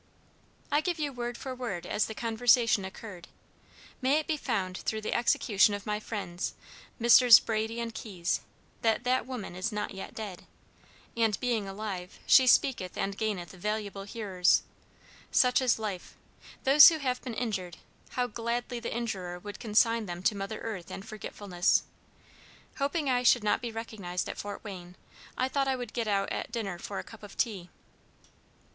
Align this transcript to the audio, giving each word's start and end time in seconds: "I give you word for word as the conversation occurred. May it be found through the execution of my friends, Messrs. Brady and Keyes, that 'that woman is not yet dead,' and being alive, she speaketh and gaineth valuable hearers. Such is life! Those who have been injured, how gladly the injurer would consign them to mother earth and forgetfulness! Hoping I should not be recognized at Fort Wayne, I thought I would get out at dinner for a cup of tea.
"I 0.71 0.81
give 0.81 0.97
you 0.97 1.13
word 1.13 1.37
for 1.37 1.53
word 1.53 1.85
as 1.85 2.07
the 2.07 2.15
conversation 2.15 2.83
occurred. 2.85 3.27
May 4.01 4.17
it 4.17 4.25
be 4.25 4.35
found 4.35 4.77
through 4.79 5.01
the 5.01 5.13
execution 5.13 5.75
of 5.75 5.85
my 5.85 5.99
friends, 5.99 6.55
Messrs. 6.97 7.37
Brady 7.39 7.79
and 7.79 7.93
Keyes, 7.93 8.41
that 8.81 9.03
'that 9.03 9.27
woman 9.27 9.55
is 9.55 9.71
not 9.71 9.93
yet 9.93 10.15
dead,' 10.15 10.47
and 11.15 11.39
being 11.39 11.67
alive, 11.67 12.17
she 12.25 12.47
speaketh 12.47 12.97
and 12.97 13.15
gaineth 13.15 13.51
valuable 13.51 14.01
hearers. 14.05 14.63
Such 15.31 15.61
is 15.61 15.77
life! 15.77 16.15
Those 16.63 16.89
who 16.89 16.97
have 16.97 17.21
been 17.21 17.35
injured, 17.35 17.77
how 18.09 18.25
gladly 18.25 18.79
the 18.79 18.91
injurer 18.91 19.37
would 19.37 19.59
consign 19.59 20.07
them 20.07 20.23
to 20.23 20.33
mother 20.35 20.61
earth 20.61 20.89
and 20.89 21.07
forgetfulness! 21.07 21.83
Hoping 22.79 23.07
I 23.07 23.21
should 23.21 23.43
not 23.43 23.61
be 23.61 23.71
recognized 23.71 24.27
at 24.27 24.39
Fort 24.39 24.63
Wayne, 24.63 24.95
I 25.37 25.47
thought 25.47 25.67
I 25.67 25.75
would 25.75 25.93
get 25.93 26.07
out 26.07 26.31
at 26.31 26.51
dinner 26.51 26.79
for 26.79 26.97
a 26.97 27.03
cup 27.03 27.21
of 27.21 27.37
tea. 27.37 27.69